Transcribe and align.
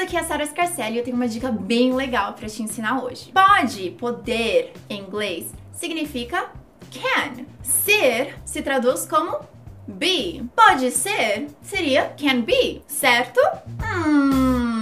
aqui 0.00 0.16
é 0.16 0.20
a 0.20 0.24
Sara 0.24 0.46
Scarcelli 0.46 0.96
e 0.96 0.98
eu 0.98 1.04
tenho 1.04 1.16
uma 1.16 1.28
dica 1.28 1.50
bem 1.52 1.92
legal 1.94 2.32
para 2.32 2.48
te 2.48 2.62
ensinar 2.62 3.02
hoje. 3.02 3.32
Pode, 3.32 3.90
poder, 3.92 4.72
em 4.88 5.02
inglês, 5.02 5.52
significa 5.72 6.50
can. 6.90 7.44
Ser 7.62 8.36
se 8.44 8.62
traduz 8.62 9.06
como 9.06 9.38
be. 9.86 10.42
Pode 10.56 10.90
ser 10.90 11.48
seria 11.62 12.12
can 12.18 12.40
be, 12.40 12.82
certo? 12.86 13.40
Hum. 13.82 14.80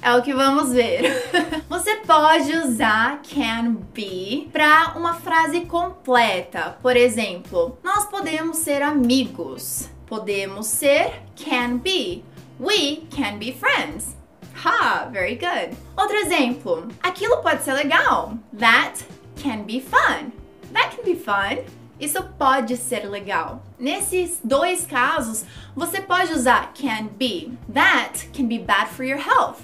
É 0.00 0.14
o 0.14 0.22
que 0.22 0.32
vamos 0.32 0.72
ver. 0.72 1.02
Você 1.68 1.96
pode 1.96 2.52
usar 2.52 3.20
can 3.22 3.76
be 3.92 4.48
para 4.52 4.94
uma 4.96 5.14
frase 5.14 5.62
completa. 5.62 6.78
Por 6.80 6.96
exemplo, 6.96 7.76
nós 7.82 8.06
podemos 8.06 8.58
ser 8.58 8.82
amigos. 8.82 9.90
Podemos 10.06 10.66
ser 10.66 11.22
can 11.34 11.78
be. 11.78 12.24
We 12.58 13.06
can 13.10 13.38
be 13.38 13.52
friends. 13.52 14.16
Ha, 14.54 15.08
very 15.12 15.34
good. 15.34 15.76
Outro 15.96 16.16
exemplo. 16.16 16.88
Aquilo 17.02 17.42
pode 17.42 17.62
ser 17.62 17.74
legal. 17.74 18.38
That 18.54 19.02
can 19.36 19.64
be 19.64 19.80
fun. 19.80 20.32
That 20.72 20.94
can 20.94 21.04
be 21.04 21.14
fun. 21.14 21.64
Isso 22.00 22.22
pode 22.38 22.76
ser 22.76 23.08
legal. 23.08 23.62
Nesses 23.78 24.40
dois 24.42 24.86
casos, 24.86 25.44
você 25.74 26.00
pode 26.00 26.32
usar 26.32 26.72
can 26.74 27.08
be. 27.18 27.52
That 27.68 28.28
can 28.32 28.48
be 28.48 28.58
bad 28.58 28.88
for 28.88 29.04
your 29.04 29.18
health. 29.18 29.60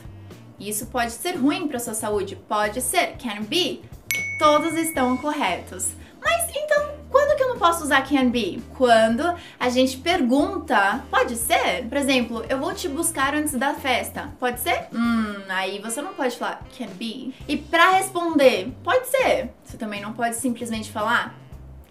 Isso 0.61 0.87
pode 0.87 1.13
ser 1.13 1.37
ruim 1.37 1.69
para 1.69 1.79
sua 1.79 1.95
saúde. 1.95 2.37
Pode 2.37 2.81
ser 2.81 3.17
can 3.19 3.45
be. 3.45 3.83
Todos 4.39 4.75
estão 4.75 5.17
corretos. 5.17 5.93
Posso 7.63 7.85
usar 7.85 8.03
can 8.03 8.29
be? 8.29 8.61
Quando 8.77 9.23
a 9.61 9.69
gente 9.69 9.97
pergunta, 9.99 11.01
pode 11.09 11.37
ser? 11.37 11.87
Por 11.89 11.97
exemplo, 11.97 12.45
eu 12.49 12.59
vou 12.59 12.75
te 12.75 12.89
buscar 12.89 13.37
antes 13.37 13.55
da 13.55 13.73
festa. 13.73 14.31
Pode 14.41 14.59
ser? 14.59 14.89
Hum, 14.93 15.37
aí 15.49 15.79
você 15.79 16.03
não 16.03 16.13
pode 16.13 16.37
falar 16.37 16.61
can 16.77 16.89
be. 16.99 17.33
E 17.47 17.57
para 17.57 17.93
responder, 17.93 18.75
pode 18.83 19.07
ser. 19.07 19.51
Você 19.63 19.77
também 19.77 20.03
não 20.03 20.13
pode 20.13 20.35
simplesmente 20.35 20.91
falar 20.91 21.37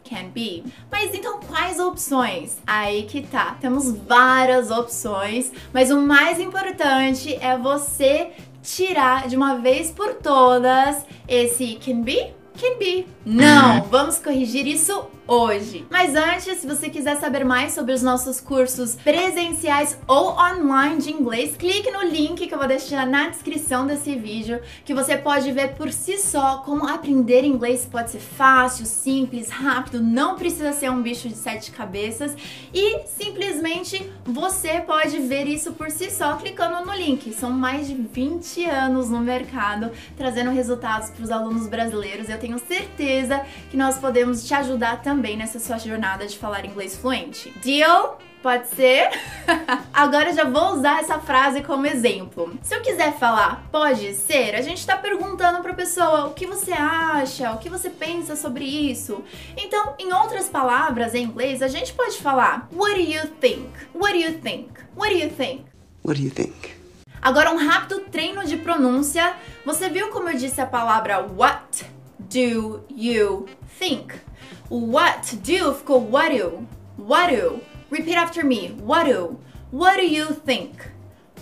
can 0.04 0.28
be. 0.34 0.66
Mas 0.92 1.16
então 1.16 1.40
quais 1.40 1.80
opções? 1.80 2.58
Aí 2.68 3.04
que 3.04 3.22
tá. 3.22 3.56
Temos 3.62 3.96
várias 3.96 4.72
opções, 4.72 5.54
mas 5.72 5.90
o 5.90 6.02
mais 6.02 6.38
importante 6.38 7.34
é 7.36 7.58
você 7.58 8.34
tirar 8.62 9.30
de 9.30 9.38
uma 9.38 9.56
vez 9.56 9.90
por 9.90 10.16
todas 10.16 11.06
esse 11.30 11.76
can 11.76 12.02
be, 12.02 12.34
can 12.60 12.78
be. 12.78 13.08
Não, 13.26 13.84
vamos 13.90 14.20
corrigir 14.20 14.68
isso 14.68 15.10
hoje. 15.28 15.86
Mas 15.90 16.16
antes, 16.16 16.58
se 16.58 16.68
você 16.68 16.90
quiser 16.90 17.16
saber 17.18 17.46
mais 17.46 17.74
sobre 17.74 17.94
os 17.94 18.02
nossos 18.02 18.42
cursos 18.42 18.96
presenciais 18.96 19.98
ou 20.08 20.32
online 20.32 20.98
de 20.98 21.12
inglês, 21.12 21.56
clique 21.56 21.90
no 21.92 22.04
link 22.04 22.48
que 22.48 22.54
eu 22.54 22.58
vou 22.58 22.68
deixar 22.68 23.06
na 23.06 23.30
descrição 23.30 23.86
desse 23.86 24.16
vídeo, 24.16 24.60
que 24.84 24.94
você 24.94 25.18
pode 25.18 25.52
ver 25.52 25.76
por 25.76 25.92
si 25.92 26.18
só 26.18 26.58
como 26.58 26.88
aprender 26.88 27.44
inglês 27.44 27.88
pode 27.90 28.12
ser 28.12 28.20
fácil, 28.20 28.86
simples, 28.86 29.50
rápido, 29.50 30.02
não 30.02 30.36
precisa 30.36 30.74
ser 30.74 30.90
um 30.92 31.02
bicho 31.02 31.30
de 31.30 31.36
sete 31.36 31.72
cabeças 31.72 32.36
e 32.74 33.00
simplesmente 33.06 34.12
você 34.26 34.82
pode 34.82 35.18
ver 35.20 35.48
isso 35.48 35.74
por 35.74 35.90
si 35.92 36.10
só 36.12 36.36
clicando 36.36 36.86
no 36.86 36.94
link. 36.94 37.34
São 37.34 37.52
mais 37.52 37.88
de 37.88 37.96
20 37.96 38.66
anos 38.66 39.10
no 39.10 39.20
mercado 39.20 39.92
trazendo 40.18 40.52
resultados 40.52 41.10
para 41.10 41.24
os 41.24 41.32
alunos 41.32 41.68
brasileiros. 41.68 42.28
Eu 42.28 42.40
tenho 42.40 42.60
certeza 42.60 43.42
que 43.70 43.78
nós 43.78 43.98
podemos 43.98 44.46
te 44.46 44.54
ajudar 44.54 45.02
também 45.02 45.11
também 45.12 45.36
nessa 45.36 45.60
sua 45.60 45.78
jornada 45.78 46.26
de 46.26 46.38
falar 46.38 46.64
inglês 46.66 46.96
fluente. 46.96 47.54
Deal? 47.62 48.18
Pode 48.42 48.70
ser? 48.70 49.10
Agora 49.94 50.32
já 50.32 50.46
vou 50.46 50.76
usar 50.76 51.02
essa 51.02 51.20
frase 51.20 51.62
como 51.62 51.86
exemplo. 51.86 52.58
Se 52.64 52.74
eu 52.74 52.82
quiser 52.82 53.14
falar 53.18 53.68
pode 53.70 54.14
ser, 54.14 54.56
a 54.56 54.62
gente 54.62 54.88
tá 54.88 54.96
perguntando 54.96 55.62
pra 55.62 55.74
pessoa 55.74 56.28
o 56.28 56.34
que 56.34 56.48
você 56.48 56.72
acha, 56.72 57.52
o 57.52 57.58
que 57.58 57.70
você 57.70 57.90
pensa 57.90 58.38
sobre 58.38 58.64
isso. 58.64 59.22
Então, 59.58 59.96
em 60.00 60.14
outras 60.14 60.48
palavras 60.48 61.14
em 61.14 61.26
inglês, 61.26 61.62
a 61.62 61.68
gente 61.68 61.92
pode 61.94 62.18
falar 62.18 62.70
What 62.74 62.96
do 62.96 63.02
you 63.02 63.28
think? 63.42 63.70
What 63.94 64.14
do 64.14 64.20
you 64.20 64.40
think? 64.40 64.70
What 64.96 65.14
do 65.14 65.20
you 65.20 65.30
think? 65.30 65.66
What 66.06 66.20
do 66.20 66.26
you 66.26 66.32
think? 66.32 66.74
Agora 67.22 67.52
um 67.52 67.58
rápido 67.58 68.00
treino 68.10 68.46
de 68.46 68.56
pronúncia. 68.56 69.36
Você 69.66 69.90
viu 69.90 70.08
como 70.08 70.30
eu 70.30 70.38
disse 70.38 70.62
a 70.62 70.66
palavra 70.66 71.20
what 71.20 71.86
do 72.18 72.86
you 72.90 73.46
think? 73.78 74.32
What 74.72 75.36
do 75.44 75.74
ficou 75.74 76.00
what 76.00 76.32
do. 76.32 76.66
What 76.96 77.30
do. 77.30 77.60
Repeat 77.90 78.16
after 78.16 78.42
me. 78.42 78.70
What 78.80 79.06
do. 79.06 79.38
What 79.70 79.98
do 79.98 80.08
you 80.08 80.28
think? 80.28 80.88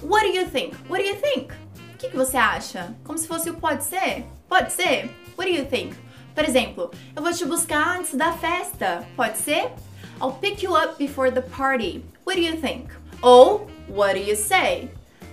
What 0.02 0.24
do 0.24 0.30
you 0.30 0.46
think? 0.48 0.74
What 0.90 0.98
do 0.98 1.06
you 1.06 1.14
think? 1.14 1.52
O 1.94 1.98
que, 2.00 2.10
que 2.10 2.18
você 2.18 2.38
acha? 2.38 2.96
Como 3.04 3.20
se 3.20 3.28
fosse 3.28 3.48
o 3.52 3.54
pode 3.54 3.84
ser? 3.84 4.26
Pode 4.50 4.72
ser? 4.72 5.12
What 5.36 5.46
do 5.48 5.56
you 5.56 5.64
think? 5.64 5.96
Por 6.34 6.44
exemplo, 6.44 6.90
eu 7.16 7.22
vou 7.22 7.32
te 7.32 7.46
buscar 7.46 8.00
antes 8.00 8.16
da 8.16 8.34
festa. 8.34 9.06
Pode 9.16 9.38
ser? 9.38 9.74
I'll 10.20 10.32
pick 10.42 10.64
you 10.64 10.76
up 10.76 10.98
before 10.98 11.30
the 11.30 11.44
party. 11.44 12.04
What 12.26 12.36
do 12.36 12.42
you 12.42 12.60
think? 12.60 12.90
Ou, 13.22 13.68
what 13.88 14.16
do 14.16 14.22
you 14.22 14.36
say? 14.36 14.90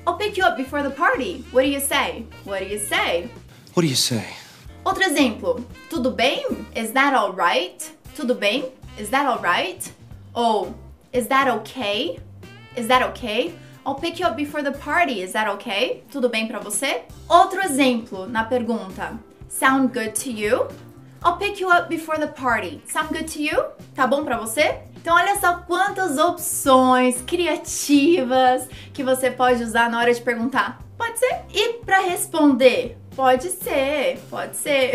I'll 0.07 0.19
pick 0.19 0.37
you 0.37 0.45
up 0.45 0.59
before 0.59 0.83
the 0.83 0.95
party. 0.95 1.47
What 1.51 1.65
do 1.65 1.71
you 1.71 1.81
say? 1.81 2.27
What 2.45 2.59
do 2.59 2.67
you 2.67 2.79
say? 2.79 3.31
What 3.73 3.85
do 3.85 3.89
you 3.89 3.97
say? 3.97 4.37
Outro 4.87 5.03
exemplo, 5.03 5.67
tudo 5.91 6.13
bem? 6.13 6.47
Is 6.73 6.93
that 6.93 7.13
alright? 7.13 7.93
Tudo 8.15 8.37
bem? 8.37 8.73
Is 8.97 9.11
that 9.11 9.27
alright? 9.27 9.93
Ou, 10.33 10.77
is 11.13 11.27
that 11.27 11.49
okay? 11.49 12.21
Is 12.77 12.87
that 12.87 13.03
okay? 13.09 13.53
I'll 13.85 13.97
pick 13.97 14.21
you 14.21 14.27
up 14.29 14.37
before 14.37 14.63
the 14.63 14.71
party. 14.71 15.23
Is 15.23 15.33
that 15.33 15.49
okay? 15.55 16.05
Tudo 16.13 16.29
bem 16.29 16.47
para 16.47 16.61
você? 16.61 17.03
Outro 17.29 17.63
exemplo 17.63 18.29
na 18.29 18.45
pergunta. 18.45 19.19
Sound 19.49 19.93
good 19.93 20.15
to 20.23 20.31
you? 20.31 20.69
I'll 21.25 21.37
pick 21.37 21.61
you 21.61 21.69
up 21.69 21.89
before 21.89 22.17
the 22.21 22.29
party. 22.29 22.81
Sound 22.87 23.09
good 23.09 23.27
to 23.33 23.43
you? 23.43 23.65
Tá 23.93 24.07
bom 24.07 24.25
para 24.25 24.37
você? 24.37 24.83
Então 24.95 25.17
olha 25.17 25.35
só 25.41 25.65
quantas 25.67 26.17
opções 26.17 27.21
criativas 27.23 28.69
que 28.95 29.03
você 29.03 29.33
pode 29.33 29.65
usar 29.65 29.91
na 29.91 29.99
hora 29.99 30.15
de 30.15 30.21
perguntar. 30.21 30.79
Pode 30.97 31.19
ser? 31.19 31.41
E 31.53 31.73
para 31.85 32.03
responder, 32.03 32.97
Pode 33.17 33.49
ser, 33.49 34.19
pode 34.29 34.55
ser. 34.59 34.93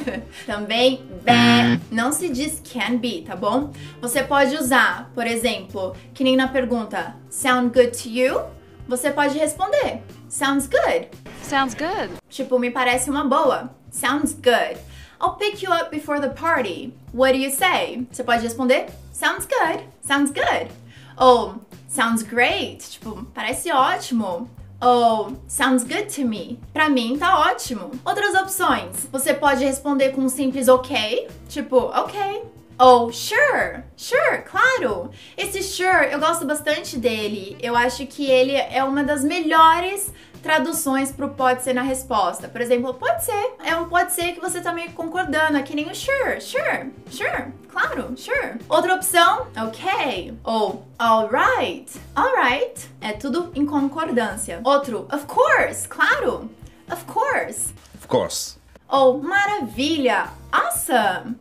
Também, 0.44 1.02
be, 1.24 1.80
não 1.90 2.12
se 2.12 2.28
diz 2.28 2.60
can 2.60 2.98
be, 2.98 3.22
tá 3.22 3.34
bom? 3.34 3.72
Você 3.98 4.22
pode 4.22 4.54
usar, 4.54 5.10
por 5.14 5.26
exemplo, 5.26 5.96
que 6.12 6.22
nem 6.22 6.36
na 6.36 6.48
pergunta, 6.48 7.16
sound 7.30 7.72
good 7.72 7.96
to 7.96 8.10
you? 8.10 8.42
Você 8.86 9.10
pode 9.10 9.38
responder, 9.38 10.02
sounds 10.28 10.66
good. 10.66 11.08
Sounds 11.42 11.74
good. 11.74 12.12
Tipo, 12.28 12.58
me 12.58 12.70
parece 12.70 13.08
uma 13.08 13.24
boa. 13.24 13.70
Sounds 13.90 14.34
good. 14.34 14.78
I'll 15.18 15.36
pick 15.38 15.62
you 15.62 15.72
up 15.72 15.90
before 15.90 16.20
the 16.20 16.28
party. 16.28 16.92
What 17.14 17.32
do 17.32 17.38
you 17.38 17.50
say? 17.50 18.06
Você 18.12 18.22
pode 18.22 18.42
responder, 18.42 18.84
sounds 19.14 19.46
good. 19.46 19.82
Sounds 20.02 20.30
good. 20.30 20.70
Ou, 21.16 21.54
sounds 21.88 22.22
great. 22.22 22.84
Tipo, 22.90 23.24
parece 23.32 23.72
ótimo 23.72 24.50
ou 24.82 25.36
sounds 25.46 25.84
good 25.84 26.14
to 26.14 26.26
me. 26.26 26.58
Pra 26.72 26.88
mim 26.88 27.16
tá 27.16 27.38
ótimo. 27.38 27.92
Outras 28.04 28.34
opções. 28.34 29.08
Você 29.12 29.32
pode 29.32 29.64
responder 29.64 30.10
com 30.10 30.22
um 30.22 30.28
simples 30.28 30.66
ok, 30.68 31.28
tipo 31.48 31.76
ok. 31.76 32.42
Ou 32.78 33.12
sure, 33.12 33.84
sure, 33.96 34.42
claro. 34.44 35.10
Esse 35.36 35.62
sure 35.62 36.10
eu 36.10 36.18
gosto 36.18 36.44
bastante 36.44 36.98
dele. 36.98 37.56
Eu 37.62 37.76
acho 37.76 38.06
que 38.06 38.28
ele 38.28 38.56
é 38.56 38.82
uma 38.82 39.04
das 39.04 39.22
melhores 39.22 40.12
traduções 40.42 41.12
pro 41.12 41.30
pode 41.30 41.62
ser 41.62 41.72
na 41.72 41.82
resposta. 41.82 42.48
Por 42.48 42.60
exemplo, 42.60 42.92
pode 42.94 43.24
ser. 43.24 43.54
É 43.64 43.76
um 43.76 43.88
pode 43.88 44.12
ser 44.12 44.32
que 44.32 44.40
você 44.40 44.60
tá 44.60 44.72
meio 44.72 44.92
concordando, 44.92 45.56
é 45.56 45.62
que 45.62 45.74
nem 45.74 45.90
o 45.90 45.94
sure, 45.94 46.40
sure, 46.40 46.92
sure, 47.10 47.52
claro, 47.68 48.14
sure. 48.16 48.58
Outra 48.68 48.94
opção, 48.94 49.46
ok. 49.56 50.36
Ou 50.44 50.86
alright, 50.98 51.92
alright. 52.14 52.90
É 53.00 53.12
tudo 53.12 53.52
em 53.54 53.64
concordância. 53.64 54.60
Outro, 54.64 55.06
of 55.12 55.26
course, 55.26 55.88
claro, 55.88 56.50
of 56.90 57.04
course. 57.04 57.72
Of 57.94 58.06
course. 58.08 58.58
Ou 58.88 59.22
maravilha, 59.22 60.28
awesome. 60.52 61.36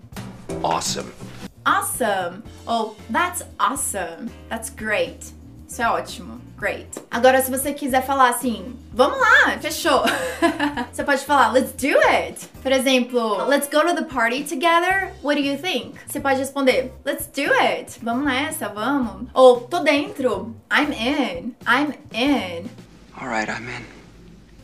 Awesome. 0.63 1.11
Awesome. 1.65 2.43
Ou 2.65 2.95
that's 3.11 3.43
awesome. 3.59 4.29
That's 4.49 4.69
great. 4.69 5.33
Isso 5.67 5.81
é 5.81 5.89
ótimo. 5.89 6.40
Great. 6.61 7.01
Agora, 7.09 7.41
se 7.41 7.49
você 7.49 7.73
quiser 7.73 8.05
falar 8.05 8.29
assim, 8.29 8.77
vamos 8.93 9.19
lá, 9.19 9.57
fechou. 9.59 10.03
você 10.93 11.03
pode 11.03 11.25
falar, 11.25 11.51
let's 11.51 11.71
do 11.71 11.97
it. 12.07 12.47
Por 12.61 12.71
exemplo, 12.71 13.47
let's 13.47 13.67
go 13.67 13.81
to 13.81 13.95
the 13.95 14.03
party 14.03 14.43
together. 14.43 15.11
What 15.23 15.41
do 15.41 15.41
you 15.41 15.57
think? 15.57 15.95
Você 16.05 16.19
pode 16.19 16.37
responder, 16.37 16.93
let's 17.03 17.25
do 17.25 17.51
it. 17.51 17.99
Vamos 18.03 18.25
nessa, 18.25 18.69
vamos. 18.69 19.27
Ou, 19.33 19.61
tô 19.61 19.79
dentro. 19.79 20.55
I'm 20.71 20.93
in. 20.93 21.55
I'm 21.65 21.95
in. 22.13 22.69
Alright, 23.19 23.49
I'm 23.49 23.67
in. 23.67 23.83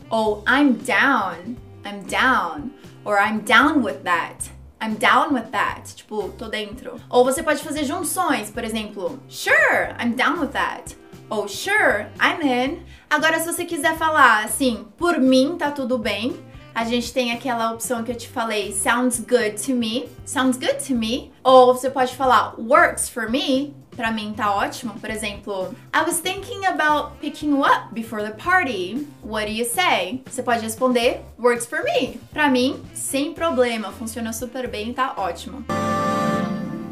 Ou, 0.08 0.44
I'm 0.46 0.74
down. 0.74 1.56
I'm 1.84 2.04
down. 2.06 2.70
Or 3.04 3.18
I'm 3.18 3.40
down 3.40 3.82
with 3.82 4.04
that. 4.04 4.48
I'm 4.80 4.94
down 4.94 5.34
with 5.34 5.50
that. 5.50 5.96
Tipo, 5.96 6.28
tô 6.38 6.46
dentro. 6.46 7.00
Ou 7.10 7.24
você 7.24 7.42
pode 7.42 7.60
fazer 7.60 7.82
junções, 7.82 8.52
por 8.52 8.62
exemplo, 8.62 9.18
sure, 9.28 9.96
I'm 9.98 10.12
down 10.12 10.38
with 10.38 10.52
that. 10.52 10.96
Ou 11.30 11.46
sure, 11.48 12.06
I'm 12.20 12.42
in. 12.42 12.82
Agora, 13.10 13.38
se 13.38 13.46
você 13.46 13.64
quiser 13.64 13.96
falar 13.96 14.44
assim, 14.44 14.86
por 14.96 15.18
mim 15.18 15.56
tá 15.58 15.70
tudo 15.70 15.98
bem, 15.98 16.36
a 16.74 16.84
gente 16.84 17.12
tem 17.12 17.32
aquela 17.32 17.72
opção 17.72 18.04
que 18.04 18.12
eu 18.12 18.14
te 18.14 18.28
falei, 18.28 18.72
sounds 18.72 19.18
good 19.18 19.60
to 19.66 19.72
me, 19.72 20.08
sounds 20.24 20.56
good 20.56 20.76
to 20.86 20.94
me. 20.94 21.32
Ou 21.42 21.74
você 21.74 21.90
pode 21.90 22.14
falar 22.14 22.54
works 22.58 23.08
for 23.08 23.28
me, 23.30 23.74
pra 23.96 24.12
mim 24.12 24.32
tá 24.32 24.54
ótimo. 24.54 24.94
Por 25.00 25.10
exemplo, 25.10 25.74
I 25.92 26.02
was 26.06 26.20
thinking 26.20 26.66
about 26.66 27.18
picking 27.20 27.50
you 27.50 27.64
up 27.64 27.92
before 27.92 28.22
the 28.22 28.32
party. 28.32 29.08
What 29.24 29.46
do 29.46 29.52
you 29.52 29.64
say? 29.64 30.22
Você 30.24 30.42
pode 30.42 30.62
responder 30.62 31.20
works 31.38 31.66
for 31.66 31.82
me. 31.82 32.20
Pra 32.32 32.48
mim, 32.48 32.80
sem 32.94 33.34
problema, 33.34 33.90
funciona 33.90 34.32
super 34.32 34.68
bem, 34.68 34.92
tá 34.92 35.14
ótimo. 35.16 35.64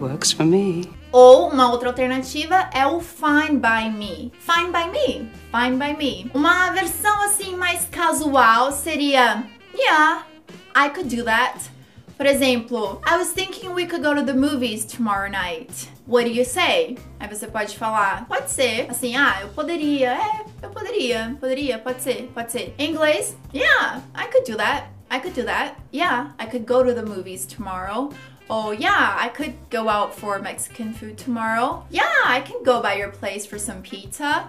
Works 0.00 0.32
for 0.32 0.44
me. 0.44 0.90
Ou 1.10 1.48
uma 1.48 1.70
outra 1.70 1.88
alternativa 1.88 2.68
é 2.74 2.86
o 2.86 3.00
fine 3.00 3.58
by 3.58 3.90
me. 3.90 4.30
Fine 4.38 4.70
by 4.70 4.90
me. 4.90 5.30
Fine 5.50 5.76
by 5.78 5.96
me. 5.96 6.30
Uma 6.34 6.70
versão 6.70 7.22
assim 7.22 7.56
mais 7.56 7.86
casual 7.90 8.72
seria 8.72 9.44
Yeah, 9.74 10.26
I 10.74 10.90
could 10.90 11.14
do 11.14 11.24
that. 11.24 11.70
Por 12.16 12.26
exemplo, 12.26 13.00
I 13.06 13.16
was 13.16 13.32
thinking 13.32 13.74
we 13.74 13.86
could 13.86 14.02
go 14.02 14.14
to 14.14 14.22
the 14.22 14.34
movies 14.34 14.84
tomorrow 14.84 15.30
night. 15.30 15.90
What 16.06 16.24
do 16.24 16.30
you 16.30 16.44
say? 16.44 16.96
Aí 17.18 17.28
você 17.28 17.46
pode 17.46 17.76
falar, 17.76 18.26
pode 18.26 18.50
ser. 18.50 18.86
Assim, 18.90 19.16
ah, 19.16 19.38
eu 19.42 19.48
poderia. 19.48 20.12
É, 20.12 20.44
eu 20.62 20.70
poderia. 20.70 21.36
Poderia, 21.40 21.78
pode 21.78 22.02
ser, 22.02 22.30
pode 22.34 22.52
ser. 22.52 22.74
Em 22.78 22.90
inglês, 22.90 23.36
yeah, 23.54 24.02
I 24.14 24.26
could 24.30 24.50
do 24.50 24.56
that. 24.56 24.88
I 25.10 25.20
could 25.20 25.38
do 25.38 25.46
that. 25.46 25.74
Yeah, 25.92 26.34
I 26.38 26.46
could 26.46 26.66
go 26.66 26.82
to 26.82 26.94
the 26.94 27.02
movies 27.02 27.46
tomorrow. 27.46 28.10
Oh, 28.48 28.70
yeah, 28.70 29.16
I 29.18 29.28
could 29.28 29.54
go 29.70 29.88
out 29.88 30.14
for 30.14 30.38
Mexican 30.38 30.92
food 30.92 31.18
tomorrow. 31.18 31.84
Yeah, 31.90 32.04
I 32.24 32.40
can 32.42 32.62
go 32.62 32.80
by 32.80 32.94
your 32.94 33.10
place 33.10 33.44
for 33.44 33.58
some 33.58 33.82
pizza. 33.82 34.46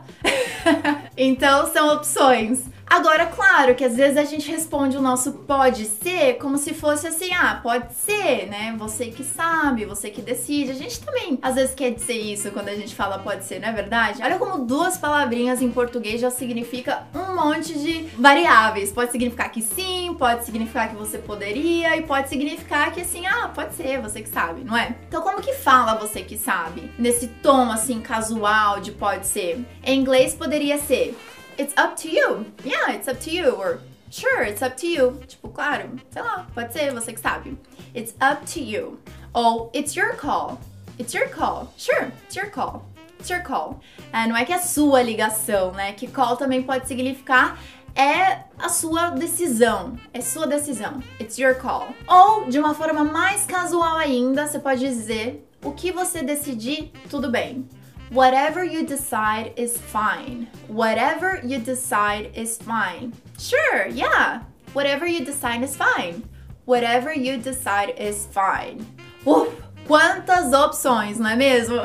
então, 1.18 1.72
são 1.74 1.96
opções. 1.96 2.62
Agora, 2.89 3.25
claro 3.25 3.75
que 3.75 3.84
às 3.84 3.98
vezes 3.98 4.18
a 4.18 4.24
gente 4.24 4.50
responde 4.50 4.95
o 4.95 5.01
nosso 5.01 5.34
pode 5.34 5.86
ser 5.86 6.36
como 6.36 6.57
se 6.57 6.74
fosse 6.74 7.06
assim, 7.06 7.34
ah, 7.34 7.60
pode 7.62 7.94
ser, 7.94 8.48
né? 8.48 8.74
Você 8.80 9.07
que 9.07 9.25
sabe, 9.25 9.84
você 9.84 10.10
que 10.10 10.22
decide. 10.22 10.72
A 10.72 10.75
gente 10.75 11.01
também 11.01 11.38
às 11.42 11.56
vezes 11.56 11.75
quer 11.75 11.92
dizer 11.92 12.18
isso 12.18 12.50
quando 12.51 12.69
a 12.69 12.75
gente 12.75 12.95
fala 12.95 13.19
pode 13.19 13.44
ser, 13.44 13.60
não 13.60 13.68
é 13.68 13.74
verdade? 13.74 14.24
Olha 14.24 14.39
como 14.39 14.66
duas 14.66 14.98
palavrinhas 14.98 15.62
em 15.62 15.69
português 15.69 16.22
já 16.22 16.31
significa 16.31 17.04
um 17.13 17.36
monte 17.36 17.78
de 17.78 18.04
variáveis. 18.18 18.92
Pode 18.92 19.12
significar 19.12 19.51
que 19.51 19.62
sim, 19.62 20.16
pode 20.18 20.45
significar 20.45 20.89
que 20.89 20.95
você 20.95 21.18
poderia 21.18 21.98
e 21.98 22.04
pode 22.04 22.30
significar 22.30 22.94
que 22.94 23.01
assim, 23.01 23.28
ah, 23.28 23.51
pode 23.54 23.75
ser, 23.75 24.00
você 24.01 24.22
que 24.22 24.30
sabe, 24.30 24.63
não 24.63 24.78
é? 24.78 24.95
Então, 25.07 25.22
como 25.22 25.42
que 25.42 25.54
fala 25.54 25.95
você 25.95 26.22
que 26.22 26.38
sabe? 26.38 26.89
Nesse 26.98 27.28
tom 27.28 27.69
assim 27.69 28.00
casual 28.00 28.80
de 28.80 28.92
pode 28.94 29.28
ser. 29.28 29.66
Em 29.84 30.00
inglês 30.00 30.34
poderia 30.34 30.78
ser 30.78 31.18
it's 31.57 31.74
up 31.77 31.95
to 31.98 32.09
you. 32.09 32.45
Yeah, 32.63 32.92
it's 32.92 33.07
up 33.07 33.19
to 33.21 33.31
you. 33.31 33.51
Or 33.51 33.80
sure, 34.09 34.44
it's 34.44 34.62
up 34.62 34.77
to 34.77 34.88
you. 34.88 35.19
Tipo, 35.27 35.50
claro, 35.50 36.00
sei 36.12 36.21
lá, 36.21 36.48
pode 36.54 36.74
ser, 36.74 36.94
você 36.94 37.13
que 37.13 37.19
sabe. 37.19 37.57
It's 37.95 38.13
up 38.21 38.45
to 38.54 38.59
you. 38.59 39.00
Ou 39.33 39.69
it's 39.74 39.95
your 39.95 40.15
call. 40.15 40.59
It's 41.00 41.13
your 41.13 41.30
call. 41.30 41.74
Sure, 41.77 42.12
it's 42.25 42.36
your 42.36 42.50
call. 42.50 42.83
It's 43.19 43.30
your 43.30 43.42
call. 43.42 43.80
É, 44.13 44.27
não 44.27 44.38
é 44.38 44.45
que 44.45 44.54
é 44.54 44.59
sua 44.59 45.01
ligação, 45.01 45.71
né? 45.71 45.94
Que 45.94 46.07
call 46.07 46.38
também 46.38 46.63
pode 46.63 46.88
significar 46.88 47.57
é 47.98 48.44
a 48.60 48.69
sua 48.69 49.10
decisão. 49.10 49.98
É 50.13 50.21
sua 50.21 50.45
decisão. 50.45 51.01
It's 51.19 51.39
your 51.39 51.56
call. 51.56 51.88
Ou, 52.07 52.45
de 52.45 52.60
uma 52.60 52.75
forma 52.75 53.03
mais 53.03 53.45
casual 53.45 53.98
ainda, 53.98 54.45
você 54.45 54.60
pode 54.60 54.81
dizer 54.81 55.48
o 55.63 55.71
que 55.71 55.92
você 55.92 56.21
decidir, 56.21 56.92
tudo 57.10 57.31
bem. 57.31 57.68
Whatever 58.09 58.63
you 58.63 58.86
decide 58.86 59.51
is 59.57 59.77
fine. 59.77 60.48
Whatever 60.69 61.42
you 61.44 61.59
decide 61.59 62.31
is 62.33 62.57
fine. 62.57 63.12
Sure, 63.38 63.88
yeah. 63.88 64.44
Whatever 64.71 65.06
you 65.06 65.25
decide 65.25 65.62
is 65.62 65.75
fine. 65.75 66.24
Whatever 66.65 67.13
you 67.13 67.38
decide 67.38 67.95
is 68.00 68.25
fine. 68.31 68.86
Uf, 69.25 69.50
quantas 69.86 70.54
opções, 70.54 71.19
não 71.19 71.30
é 71.30 71.36
mesmo? 71.36 71.75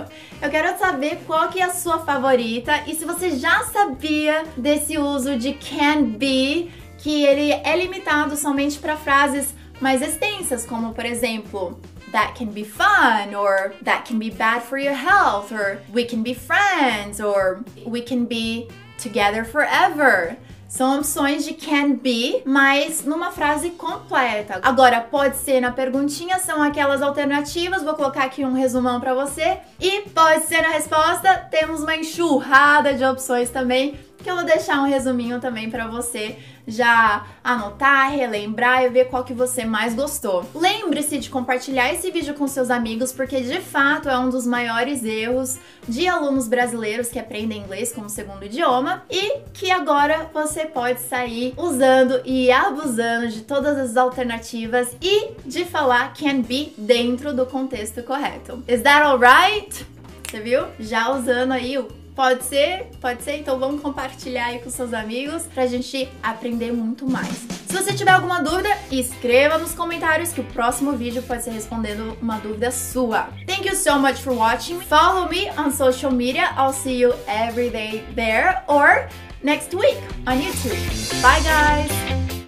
Eu 0.40 0.48
quero 0.48 0.78
saber 0.78 1.18
qual 1.26 1.48
que 1.48 1.60
é 1.60 1.64
a 1.64 1.70
sua 1.70 1.98
favorita 2.04 2.84
e 2.86 2.94
se 2.94 3.04
você 3.04 3.36
já 3.36 3.64
sabia 3.64 4.44
desse 4.56 4.96
uso 4.98 5.36
de 5.36 5.54
can 5.54 6.04
be, 6.04 6.70
que 6.98 7.24
ele 7.24 7.50
é 7.50 7.76
limitado 7.76 8.36
somente 8.36 8.78
para 8.78 8.96
frases 8.96 9.52
mais 9.80 10.00
extensas, 10.00 10.64
como 10.64 10.94
por 10.94 11.04
exemplo, 11.04 11.80
that 12.12 12.34
can 12.34 12.52
be 12.52 12.64
fun 12.64 13.34
or 13.34 13.74
that 13.82 14.04
can 14.04 14.18
be 14.18 14.30
bad 14.30 14.62
for 14.62 14.78
your 14.78 14.94
health 14.94 15.50
or 15.52 15.80
we 15.92 16.04
can 16.04 16.22
be 16.22 16.34
friends 16.34 17.20
or 17.20 17.64
we 17.84 18.00
can 18.00 18.24
be 18.26 18.68
together 18.98 19.44
forever. 19.44 20.36
São 20.72 20.98
opções 20.98 21.44
de 21.44 21.52
can 21.52 21.96
be, 21.96 22.42
mas 22.46 23.04
numa 23.04 23.30
frase 23.30 23.68
completa. 23.72 24.58
Agora, 24.62 25.02
pode 25.02 25.36
ser 25.36 25.60
na 25.60 25.70
perguntinha, 25.70 26.38
são 26.38 26.62
aquelas 26.62 27.02
alternativas. 27.02 27.82
Vou 27.82 27.92
colocar 27.92 28.24
aqui 28.24 28.42
um 28.42 28.54
resumão 28.54 28.98
para 28.98 29.12
você. 29.12 29.58
E 29.78 30.00
pode 30.14 30.46
ser 30.46 30.62
na 30.62 30.70
resposta, 30.70 31.46
temos 31.50 31.82
uma 31.82 31.94
enxurrada 31.94 32.94
de 32.94 33.04
opções 33.04 33.50
também 33.50 33.98
que 34.22 34.30
eu 34.30 34.36
vou 34.36 34.44
deixar 34.44 34.80
um 34.80 34.86
resuminho 34.86 35.40
também 35.40 35.70
para 35.70 35.86
você 35.86 36.38
já 36.66 37.26
anotar, 37.42 38.12
relembrar 38.12 38.84
e 38.84 38.88
ver 38.88 39.06
qual 39.06 39.24
que 39.24 39.34
você 39.34 39.64
mais 39.64 39.94
gostou. 39.94 40.44
Lembre-se 40.54 41.18
de 41.18 41.28
compartilhar 41.28 41.92
esse 41.92 42.10
vídeo 42.10 42.34
com 42.34 42.46
seus 42.46 42.70
amigos, 42.70 43.12
porque 43.12 43.40
de 43.40 43.60
fato 43.60 44.08
é 44.08 44.16
um 44.18 44.30
dos 44.30 44.46
maiores 44.46 45.04
erros 45.04 45.58
de 45.88 46.06
alunos 46.06 46.46
brasileiros 46.46 47.08
que 47.08 47.18
aprendem 47.18 47.62
inglês 47.62 47.92
como 47.92 48.08
segundo 48.08 48.44
idioma 48.44 49.02
e 49.10 49.40
que 49.52 49.70
agora 49.70 50.30
você 50.32 50.64
pode 50.64 51.00
sair 51.00 51.52
usando 51.56 52.20
e 52.24 52.50
abusando 52.50 53.28
de 53.28 53.42
todas 53.42 53.76
as 53.76 53.96
alternativas 53.96 54.96
e 55.00 55.32
de 55.44 55.64
falar 55.64 56.14
can 56.14 56.42
be 56.42 56.72
dentro 56.78 57.34
do 57.34 57.44
contexto 57.44 58.02
correto. 58.04 58.62
Is 58.68 58.82
that 58.82 59.02
alright? 59.04 59.84
Você 60.28 60.40
viu? 60.40 60.66
Já 60.78 61.10
usando 61.14 61.52
aí 61.52 61.76
o 61.76 62.01
Pode 62.14 62.44
ser? 62.44 62.90
Pode 63.00 63.22
ser? 63.22 63.38
Então 63.38 63.58
vamos 63.58 63.80
compartilhar 63.80 64.46
aí 64.46 64.58
com 64.58 64.68
seus 64.68 64.92
amigos 64.92 65.44
pra 65.44 65.66
gente 65.66 66.08
aprender 66.22 66.72
muito 66.72 67.08
mais. 67.08 67.46
Se 67.66 67.72
você 67.72 67.94
tiver 67.94 68.10
alguma 68.10 68.42
dúvida, 68.42 68.68
escreva 68.90 69.56
nos 69.56 69.74
comentários 69.74 70.30
que 70.30 70.40
o 70.40 70.44
próximo 70.44 70.92
vídeo 70.92 71.22
pode 71.22 71.42
ser 71.42 71.52
respondendo 71.52 72.16
uma 72.20 72.38
dúvida 72.38 72.70
sua. 72.70 73.28
Thank 73.46 73.66
you 73.66 73.74
so 73.74 73.98
much 73.98 74.20
for 74.20 74.34
watching. 74.34 74.78
Follow 74.80 75.28
me 75.28 75.48
on 75.56 75.70
social 75.70 76.12
media. 76.12 76.50
I'll 76.56 76.74
see 76.74 77.00
you 77.00 77.14
every 77.26 77.70
day 77.70 78.04
there 78.14 78.62
or 78.68 79.08
next 79.42 79.74
week 79.74 79.98
on 80.26 80.38
YouTube. 80.38 80.76
Bye 81.22 81.40
guys! 81.40 82.31